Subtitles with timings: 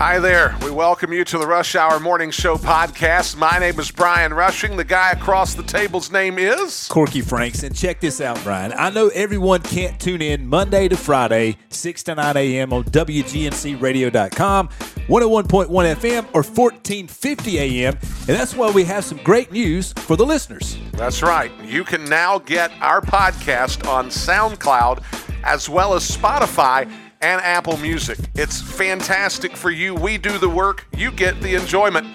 [0.00, 0.56] Hi there.
[0.64, 3.36] We welcome you to the Rush Hour Morning Show podcast.
[3.36, 4.78] My name is Brian Rushing.
[4.78, 7.64] The guy across the table's name is Corky Franks.
[7.64, 8.72] And check this out, Brian.
[8.72, 12.72] I know everyone can't tune in Monday to Friday, 6 to 9 a.m.
[12.72, 17.92] on WGNCradio.com, 101.1 FM, or 1450 a.m.
[18.00, 20.78] And that's why we have some great news for the listeners.
[20.92, 21.52] That's right.
[21.62, 25.02] You can now get our podcast on SoundCloud
[25.44, 26.90] as well as Spotify
[27.20, 28.18] and Apple Music.
[28.34, 29.94] It's fantastic for you.
[29.94, 32.06] We do the work, you get the enjoyment.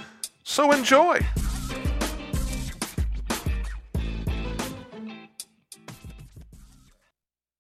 [0.44, 1.20] So enjoy.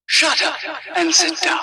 [0.07, 0.55] Shut up
[0.95, 1.61] and sit down.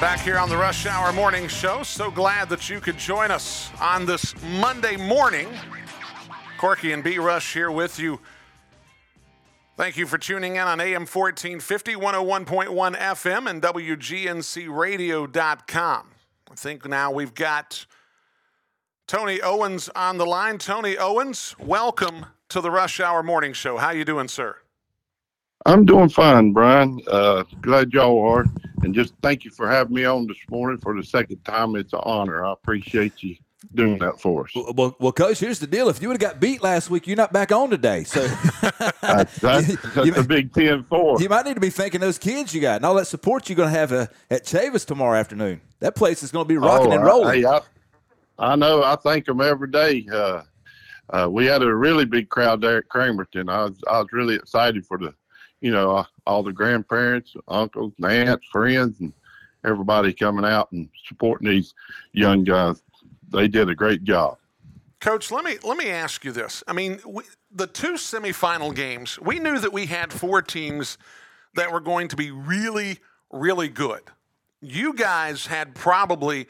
[0.00, 1.82] Back here on the Rush Hour Morning Show.
[1.82, 5.48] So glad that you could join us on this Monday morning.
[6.56, 8.20] Corky and B Rush here with you.
[9.76, 16.08] Thank you for tuning in on AM 1450, 101.1 FM, and WGNCradio.com.
[16.48, 17.84] I think now we've got
[19.08, 20.58] Tony Owens on the line.
[20.58, 23.78] Tony Owens, welcome to the Rush Hour Morning Show.
[23.78, 24.58] How you doing, sir?
[25.66, 27.00] I'm doing fine, Brian.
[27.08, 28.44] Uh, glad y'all are.
[28.88, 31.76] And just thank you for having me on this morning for the second time.
[31.76, 32.42] It's an honor.
[32.42, 33.36] I appreciate you
[33.74, 34.52] doing that for us.
[34.54, 35.90] Well, well, well Coach, here's the deal.
[35.90, 38.04] If you would have got beat last week, you're not back on today.
[38.04, 41.20] So That's, that's, that's You- a big 10 4.
[41.20, 43.56] you might need to be thanking those kids you got and all that support you're
[43.56, 45.60] going to have uh, at Chavis tomorrow afternoon.
[45.80, 47.44] That place is going to be rocking and rolling.
[47.44, 47.58] Oh, I,
[48.48, 48.82] I, I know.
[48.84, 50.06] I thank them every day.
[50.10, 50.44] Uh,
[51.10, 53.50] uh, we had a really big crowd there at Cramerton.
[53.52, 55.12] I was, I was really excited for the,
[55.60, 59.12] you know, uh, all the grandparents, uncles, aunts, friends, and
[59.64, 61.74] everybody coming out and supporting these
[62.12, 62.82] young guys.
[63.30, 64.38] They did a great job.
[65.00, 66.64] Coach, let me let me ask you this.
[66.66, 67.22] I mean, we,
[67.52, 70.98] the two semifinal games, we knew that we had four teams
[71.54, 72.98] that were going to be really,
[73.30, 74.02] really good.
[74.60, 76.46] You guys had probably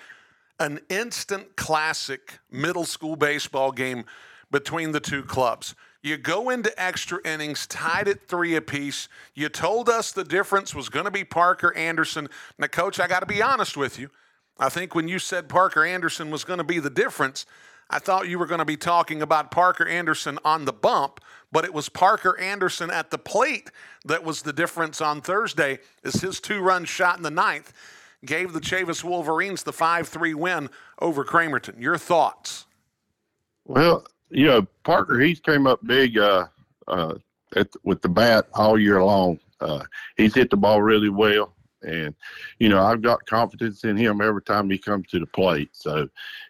[0.58, 4.04] an instant classic middle school baseball game
[4.50, 5.74] between the two clubs.
[6.02, 9.08] You go into extra innings, tied at three apiece.
[9.34, 12.28] You told us the difference was going to be Parker Anderson.
[12.56, 14.10] Now, Coach, I got to be honest with you.
[14.58, 17.46] I think when you said Parker Anderson was going to be the difference,
[17.90, 21.20] I thought you were going to be talking about Parker Anderson on the bump,
[21.50, 23.70] but it was Parker Anderson at the plate
[24.04, 27.72] that was the difference on Thursday as his two-run shot in the ninth
[28.24, 30.70] gave the Chavis Wolverines the 5-3 win
[31.00, 31.80] over Cramerton.
[31.80, 32.66] Your thoughts?
[33.64, 36.46] Well, you know, Parker, he's came up big uh,
[36.86, 37.14] uh,
[37.56, 39.38] at, with the bat all year long.
[39.60, 39.84] Uh,
[40.16, 41.54] he's hit the ball really well.
[41.82, 42.14] And,
[42.58, 45.70] you know, I've got confidence in him every time he comes to the plate.
[45.72, 46.08] So,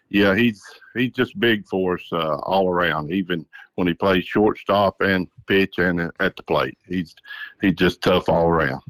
[0.09, 0.61] yeah, he's
[0.95, 3.45] he's just big for us uh, all around, even
[3.75, 6.77] when he plays shortstop and pitch and at the plate.
[6.87, 7.15] He's
[7.61, 8.81] he's just tough all around.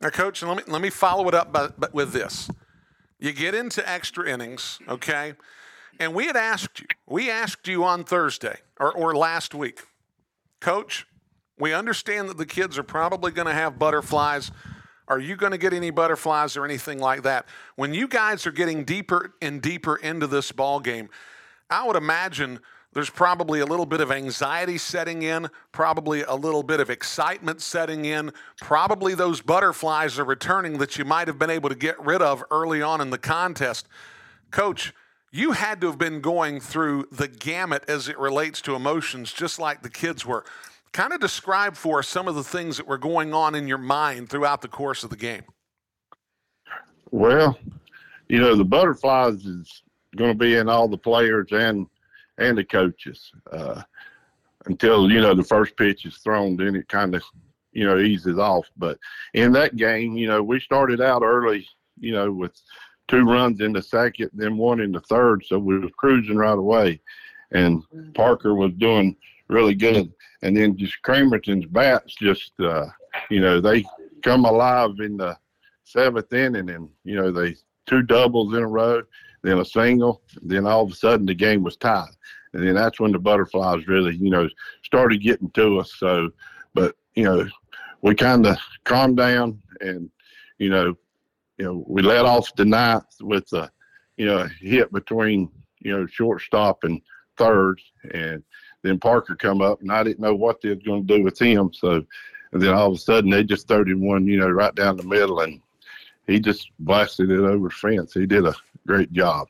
[0.00, 2.50] Now, Coach, let me let me follow it up by, by, with this.
[3.18, 5.34] You get into extra innings, okay?
[5.98, 9.82] And we had asked you, we asked you on Thursday or, or last week,
[10.60, 11.06] Coach,
[11.58, 14.50] we understand that the kids are probably going to have butterflies.
[15.08, 17.46] Are you going to get any butterflies or anything like that?
[17.76, 21.08] When you guys are getting deeper and deeper into this ball game,
[21.68, 22.60] I would imagine
[22.92, 27.62] there's probably a little bit of anxiety setting in, probably a little bit of excitement
[27.62, 31.98] setting in, probably those butterflies are returning that you might have been able to get
[32.04, 33.88] rid of early on in the contest.
[34.50, 34.92] Coach,
[35.32, 39.58] you had to have been going through the gamut as it relates to emotions, just
[39.58, 40.44] like the kids were.
[40.92, 43.78] Kind of describe for us some of the things that were going on in your
[43.78, 45.42] mind throughout the course of the game.
[47.10, 47.58] Well,
[48.28, 49.82] you know, the butterflies is
[50.16, 51.86] going to be in all the players and
[52.38, 53.82] and the coaches uh,
[54.66, 56.56] until you know the first pitch is thrown.
[56.56, 57.22] Then it kind of
[57.72, 58.66] you know eases off.
[58.76, 58.98] But
[59.32, 61.66] in that game, you know, we started out early,
[61.98, 62.52] you know, with
[63.08, 66.58] two runs in the second, then one in the third, so we was cruising right
[66.58, 67.00] away.
[67.52, 67.82] And
[68.14, 69.16] Parker was doing
[69.48, 70.12] really good,
[70.42, 72.86] and then just Cramerton's bats just uh,
[73.28, 73.84] you know they
[74.22, 75.36] come alive in the
[75.84, 77.56] seventh inning, and you know they
[77.86, 79.02] two doubles in a row,
[79.42, 82.08] then a single, then all of a sudden the game was tied,
[82.54, 84.48] and then that's when the butterflies really you know
[84.82, 85.92] started getting to us.
[85.98, 86.30] So,
[86.74, 87.46] but you know
[88.00, 90.10] we kind of calmed down, and
[90.58, 90.96] you know
[91.62, 93.70] you know we let off the ninth with a
[94.16, 95.48] you know hit between
[95.78, 97.00] you know shortstop and
[97.36, 97.80] third,
[98.12, 98.42] and
[98.82, 101.40] then Parker come up, and I didn't know what they was going to do with
[101.40, 102.04] him, so
[102.50, 104.96] and then all of a sudden they just threw him one, you know, right down
[104.96, 105.60] the middle, and
[106.26, 108.12] he just blasted it over the fence.
[108.12, 108.54] He did a
[108.84, 109.46] great job.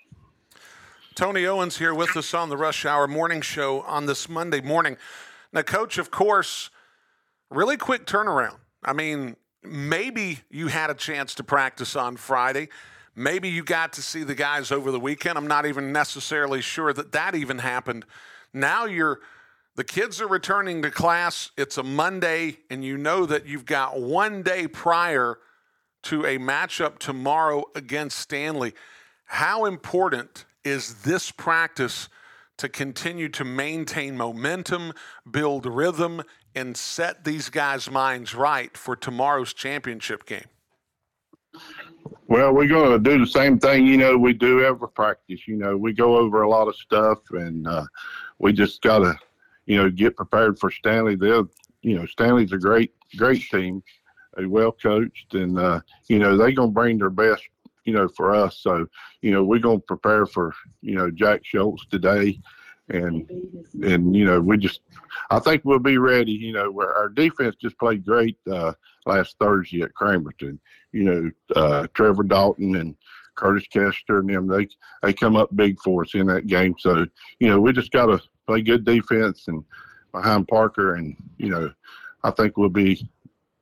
[1.15, 4.99] Tony Owens here with us on the Rush Hour Morning Show on this Monday morning.
[5.51, 6.69] Now, Coach, of course,
[7.51, 8.59] really quick turnaround.
[8.85, 12.69] I mean, maybe you had a chance to practice on Friday.
[13.15, 15.37] Maybe you got to see the guys over the weekend.
[15.37, 18.05] I'm not even necessarily sure that that even happened.
[18.53, 19.21] Now you're
[19.75, 21.51] the kids are returning to class.
[21.57, 25.39] It's a Monday, and you know that you've got one day prior
[26.03, 28.75] to a matchup tomorrow against Stanley.
[29.25, 32.11] How important is this practice
[32.59, 34.93] to continue to maintain momentum,
[35.31, 36.23] build rhythm,
[36.55, 40.45] and set these guys' minds right for tomorrow's championship game?
[42.29, 45.47] Well, we're going to do the same thing, you know, we do every practice.
[45.47, 47.85] You know, we go over a lot of stuff, and uh,
[48.39, 49.15] we just got to,
[49.67, 51.15] you know, get prepared for Stanley.
[51.15, 51.45] They're,
[51.83, 53.83] you know, Stanley's a great, great team,
[54.39, 57.43] well coached, and uh, you know they're going to bring their best,
[57.85, 58.59] you know, for us.
[58.59, 58.87] So,
[59.21, 62.41] you know, we're going to prepare for, you know, Jack Schultz today,
[62.93, 63.29] and
[63.83, 64.81] and you know we just,
[65.31, 66.33] I think we'll be ready.
[66.33, 68.73] You know, where our defense just played great uh,
[69.07, 70.59] last Thursday at Cramerton.
[70.93, 72.97] You know, uh, Trevor Dalton and
[73.35, 74.69] Curtis Kester and them, they
[75.03, 76.75] they come up big for us in that game.
[76.79, 77.07] So,
[77.39, 79.65] you know, we just got to play good defense and
[80.13, 81.73] behind Parker, and you know,
[82.23, 83.09] I think we'll be,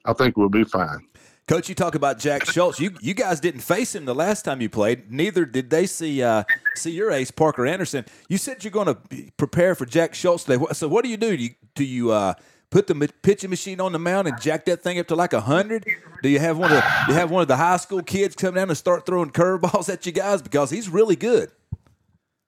[0.05, 1.07] I think we'll be fine.
[1.51, 2.79] Coach, you talk about Jack Schultz.
[2.79, 5.11] You you guys didn't face him the last time you played.
[5.11, 6.45] Neither did they see uh,
[6.77, 8.05] see your ace Parker Anderson.
[8.29, 8.97] You said you're going to
[9.37, 10.65] prepare for Jack Schultz today.
[10.75, 11.37] So what do you do?
[11.37, 12.35] Do you, do you uh,
[12.71, 15.87] put the pitching machine on the mound and jack that thing up to like hundred?
[16.23, 18.55] Do you have one of the, you have one of the high school kids come
[18.55, 21.51] down and start throwing curveballs at you guys because he's really good.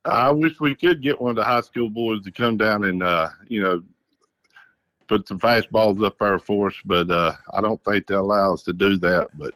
[0.04, 3.02] I wish we could get one of the high school boys to come down and
[3.02, 3.82] uh, you know
[5.06, 8.62] put some fastballs up there for us, but uh, I don't think they allow us
[8.64, 9.28] to do that.
[9.34, 9.54] But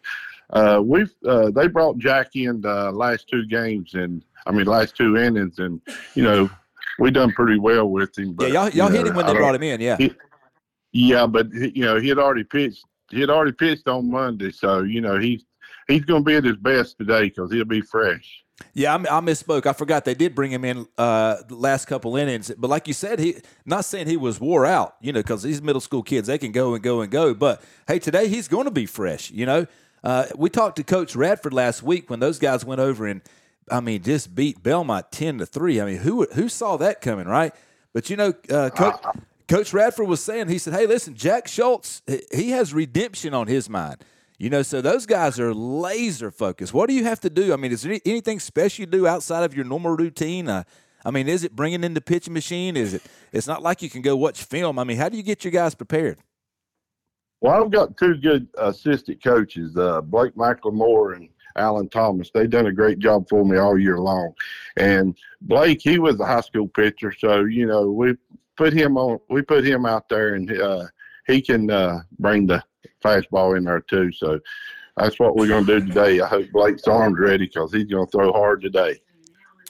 [0.50, 4.96] uh, we've uh, they brought Jack in the last two games and I mean last
[4.96, 5.80] two innings, and
[6.14, 6.50] you know
[6.98, 8.34] we done pretty well with him.
[8.34, 9.80] But, yeah, y'all, y'all hit know, him when they brought him in.
[9.80, 10.14] Yeah, he,
[10.92, 12.84] yeah, but you know he had already pitched.
[13.10, 15.44] He had already pitched on Monday, so you know he's
[15.88, 18.44] he's going to be at his best today because he'll be fresh.
[18.72, 19.66] Yeah, I, I, misspoke.
[19.66, 22.94] I forgot they did bring him in uh, the last couple innings, but like you
[22.94, 23.36] said, he
[23.66, 26.52] not saying he was wore out, you know, because these middle school kids they can
[26.52, 27.34] go and go and go.
[27.34, 29.30] But hey, today he's going to be fresh.
[29.30, 29.66] You know,
[30.02, 33.20] uh, we talked to Coach Radford last week when those guys went over and
[33.70, 35.80] I mean just beat Belmont ten to three.
[35.80, 37.54] I mean, who who saw that coming, right?
[37.92, 39.00] But you know, uh, Coach,
[39.48, 42.00] Coach Radford was saying he said, "Hey, listen, Jack Schultz,
[42.32, 44.02] he has redemption on his mind."
[44.38, 46.74] You know, so those guys are laser focused.
[46.74, 47.54] What do you have to do?
[47.54, 50.48] I mean, is there anything special you do outside of your normal routine?
[50.48, 50.64] Uh,
[51.04, 52.76] I mean, is it bringing in the pitching machine?
[52.76, 53.02] Is it?
[53.32, 54.78] It's not like you can go watch film.
[54.78, 56.18] I mean, how do you get your guys prepared?
[57.40, 62.30] Well, I've got two good assistant coaches, uh, Blake McLemore and Alan Thomas.
[62.30, 64.34] They've done a great job for me all year long.
[64.76, 68.16] And Blake, he was a high school pitcher, so you know we
[68.56, 69.18] put him on.
[69.30, 70.86] We put him out there, and uh,
[71.26, 72.62] he can uh, bring the
[73.02, 74.12] fastball in there too.
[74.12, 74.40] So
[74.96, 76.20] that's what we're going to do today.
[76.20, 79.00] I hope Blake's arm's ready because he's going to throw hard today.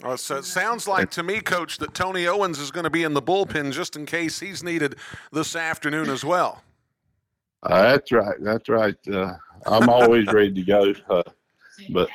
[0.04, 3.02] Uh, so it sounds like to me, Coach, that Tony Owens is going to be
[3.02, 4.96] in the bullpen just in case he's needed
[5.32, 6.62] this afternoon as well.
[7.62, 8.36] Uh, that's right.
[8.40, 8.96] That's right.
[9.10, 9.34] Uh,
[9.64, 10.94] I'm always ready to go.
[11.08, 11.22] Uh,
[11.90, 12.08] but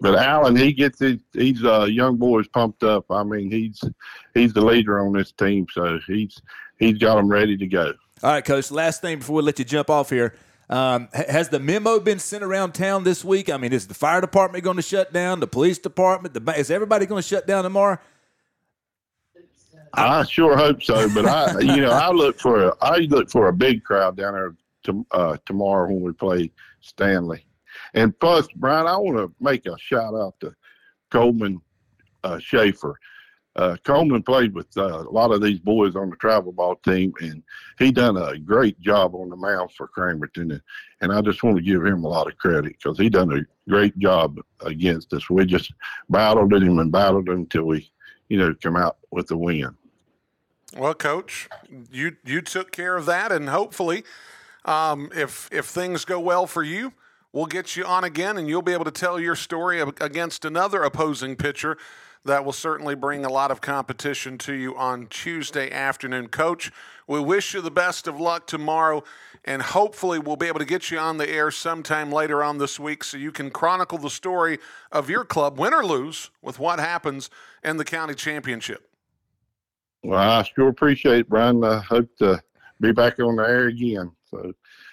[0.00, 3.04] but Alan, he gets his, these uh, young boys pumped up.
[3.10, 3.80] I mean, he's
[4.34, 6.40] he's the leader on this team, so he's
[6.78, 7.92] he's got them ready to go.
[8.20, 8.72] All right, Coach.
[8.72, 10.34] Last thing before we let you jump off here.
[10.68, 13.48] Um, has the memo been sent around town this week?
[13.48, 15.38] I mean, is the fire department going to shut down?
[15.38, 16.34] The police department?
[16.34, 17.98] The is everybody going to shut down tomorrow?
[19.94, 23.48] I sure hope so, but I, you know, I look for a, I look for
[23.48, 27.46] a big crowd down there to, uh, tomorrow when we play Stanley.
[27.94, 30.54] And plus, Brian, I want to make a shout out to
[31.10, 31.60] Coleman
[32.24, 32.98] uh, Schaefer
[33.58, 37.12] uh, Coleman played with uh, a lot of these boys on the travel ball team,
[37.20, 37.42] and
[37.76, 40.52] he done a great job on the mound for Cramerton.
[40.52, 40.62] And,
[41.00, 43.40] and I just want to give him a lot of credit because he done a
[43.68, 45.28] great job against us.
[45.28, 45.72] We just
[46.08, 47.90] battled him and battled him until we,
[48.28, 49.76] you know, come out with the win.
[50.76, 51.48] Well, Coach,
[51.90, 54.04] you you took care of that, and hopefully,
[54.66, 56.92] um, if if things go well for you,
[57.32, 60.84] we'll get you on again, and you'll be able to tell your story against another
[60.84, 61.76] opposing pitcher
[62.24, 66.28] that will certainly bring a lot of competition to you on Tuesday afternoon.
[66.28, 66.70] Coach,
[67.06, 69.02] we wish you the best of luck tomorrow,
[69.44, 72.78] and hopefully, we'll be able to get you on the air sometime later on this
[72.78, 74.58] week so you can chronicle the story
[74.92, 77.30] of your club, win or lose, with what happens
[77.64, 78.90] in the county championship.
[80.02, 81.64] Well, I sure appreciate it, Brian.
[81.64, 82.42] I hope to
[82.80, 84.12] be back on the air again.
[84.30, 84.52] So,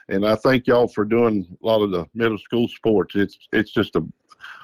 [0.10, 3.16] and I thank y'all for doing a lot of the middle school sports.
[3.16, 4.04] It's it's just a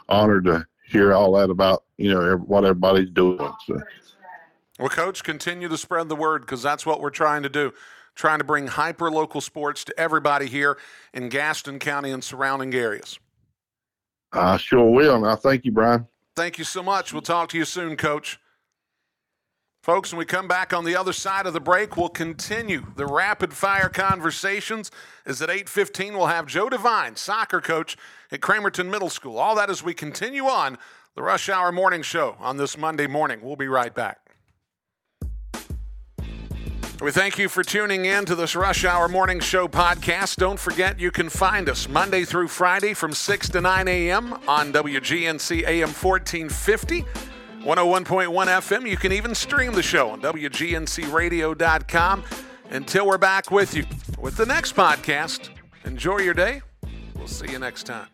[0.10, 3.52] honor to hear all that about you know what everybody's doing.
[3.66, 3.82] So.
[4.80, 7.74] Well, coach, continue to spread the word because that's what we're trying to do.
[8.16, 10.78] Trying to bring hyper local sports to everybody here
[11.14, 13.20] in Gaston County and surrounding areas.
[14.34, 15.22] I sure will.
[15.22, 16.08] Now, thank you, Brian.
[16.36, 17.14] Thank you so much.
[17.14, 18.40] We'll talk to you soon, coach.
[19.82, 23.08] Folks, when we come back on the other side of the break, we'll continue the
[23.08, 24.92] rapid fire conversations.
[25.26, 27.98] Is at 8:15, we'll have Joe Devine, soccer coach
[28.32, 29.40] at Cramerton Middle School.
[29.40, 30.78] All that as we continue on
[31.16, 33.40] the Rush Hour Morning Show on this Monday morning.
[33.42, 34.20] We'll be right back.
[37.02, 40.36] We thank you for tuning in to this Rush Hour Morning Show podcast.
[40.36, 44.34] Don't forget you can find us Monday through Friday from 6 to 9 a.m.
[44.48, 47.31] on WGNC AM 1450.
[47.64, 48.90] 101.1 FM.
[48.90, 52.24] You can even stream the show on WGNCradio.com.
[52.70, 53.84] Until we're back with you
[54.20, 55.50] with the next podcast,
[55.84, 56.62] enjoy your day.
[57.16, 58.08] We'll see you next time.